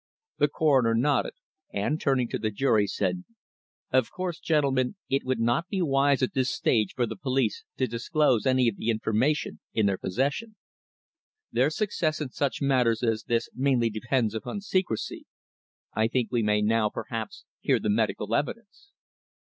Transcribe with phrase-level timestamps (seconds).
[0.39, 1.33] The Coroner nodded,
[1.71, 3.23] and turning to the jury, said
[3.91, 7.85] "Of course, gentlemen, it would not be wise at this stage for the police to
[7.85, 10.55] disclose any of the information in their possession.
[11.51, 15.27] Their success in such matters as this mainly depends upon secrecy.
[15.93, 18.89] I think we may now, perhaps, hear the medical evidence."